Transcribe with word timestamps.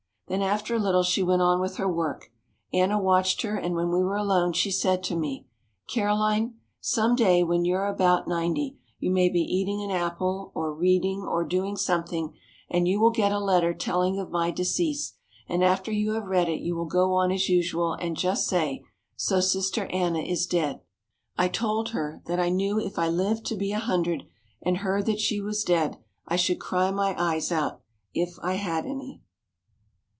Then 0.27 0.41
after 0.41 0.75
a 0.75 0.79
little 0.79 1.03
she 1.03 1.21
went 1.21 1.41
on 1.41 1.59
with 1.59 1.75
her 1.75 1.91
work. 1.91 2.31
Anna 2.71 2.97
watched 2.97 3.41
her 3.41 3.57
and 3.57 3.75
when 3.75 3.91
we 3.91 4.01
were 4.01 4.15
alone 4.15 4.53
she 4.53 4.71
said 4.71 5.03
to 5.03 5.15
me, 5.17 5.45
"Caroline, 5.89 6.53
some 6.79 7.17
day 7.17 7.43
when 7.43 7.65
you 7.65 7.75
are 7.75 7.89
about 7.93 8.29
ninety 8.29 8.77
you 8.97 9.11
may 9.11 9.27
be 9.27 9.41
eating 9.41 9.83
an 9.83 9.91
apple 9.91 10.53
or 10.55 10.73
reading 10.73 11.19
or 11.21 11.43
doing 11.43 11.75
something 11.75 12.33
and 12.69 12.87
you 12.87 13.01
will 13.01 13.09
get 13.11 13.33
a 13.33 13.39
letter 13.41 13.73
telling 13.73 14.19
of 14.19 14.31
my 14.31 14.51
decease 14.51 15.15
and 15.49 15.65
after 15.65 15.91
you 15.91 16.13
have 16.13 16.27
read 16.27 16.47
it 16.47 16.61
you 16.61 16.77
will 16.77 16.85
go 16.85 17.11
on 17.13 17.29
as 17.29 17.49
usual 17.49 17.91
and 17.95 18.15
just 18.15 18.47
say, 18.47 18.81
'So 19.17 19.41
sister 19.41 19.87
Anna 19.87 20.19
is 20.19 20.47
dead.'" 20.47 20.79
I 21.37 21.49
told 21.49 21.89
her 21.89 22.21
that 22.27 22.39
I 22.39 22.47
knew 22.47 22.79
if 22.79 22.97
I 22.97 23.09
lived 23.09 23.45
to 23.47 23.57
be 23.57 23.73
a 23.73 23.79
hundred 23.79 24.23
and 24.61 24.77
heard 24.77 25.07
that 25.07 25.19
she 25.19 25.41
was 25.41 25.65
dead 25.65 25.97
I 26.25 26.37
should 26.37 26.61
cry 26.61 26.89
my 26.89 27.21
eyes 27.21 27.51
out, 27.51 27.81
if 28.13 28.35
I 28.41 28.53
had 28.53 28.85
any. 28.85 29.21